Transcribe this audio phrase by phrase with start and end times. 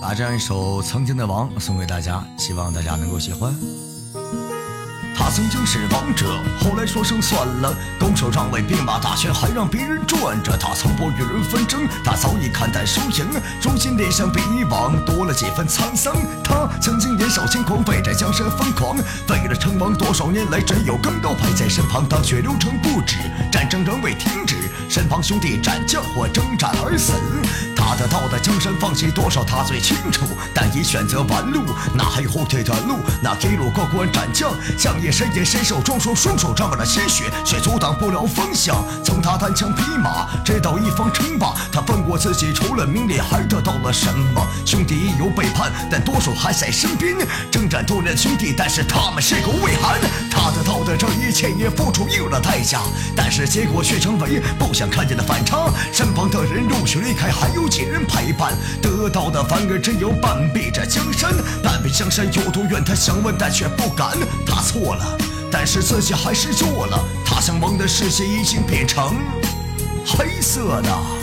[0.00, 3.52] 把这样一首《曾经的王》送给大家，希望大家能够喜欢。
[5.16, 7.74] 他曾经是王者，后来说声算了。
[7.98, 10.56] 拱手让位，兵马大权还让别人转着。
[10.56, 13.26] 他从不与人纷争，他早已看淡输赢。
[13.60, 16.14] 如今脸上比以往多了几分沧桑。
[16.44, 18.96] 他曾经年少轻狂，为这江山疯狂。
[19.28, 22.08] 为了称王，多少年来只有钢刀陪在身旁。
[22.08, 23.16] 当血流成不止，
[23.50, 24.67] 战争仍未停止，
[25.08, 27.12] 帮兄弟斩将或征战而死。
[27.74, 30.26] 他的道在江山放弃多少，他最清楚。
[30.52, 31.62] 但已选择弯路，
[31.94, 32.98] 哪还有后退的路？
[33.22, 33.68] 那一路。
[33.78, 38.84] 过关斩将，将夜深夜身手，装说双手沾满了鲜血，却阻挡不了风向。
[39.04, 44.44] 从他单枪匹马，直到一方称霸，他问过自己，除了名利，还得到了什么？
[44.66, 47.14] 兄弟已有背叛，但多数还在身边。
[47.52, 50.00] 征战多年的兄弟，但是他们是口未寒。
[50.28, 50.62] 他的
[51.38, 52.80] 却，也付出应有的代价，
[53.14, 55.70] 但是结果却成为不想看见的反差。
[55.92, 58.54] 身旁的人陆续离开，还有几人陪伴？
[58.82, 61.32] 得到的反而只有半壁这江山。
[61.62, 62.82] 半壁江山有多远？
[62.84, 64.18] 他想问，但却不敢。
[64.44, 65.16] 他错了。
[65.48, 69.14] 但是自己还是做了，他向往的世界已经变成
[70.04, 71.17] 黑色的。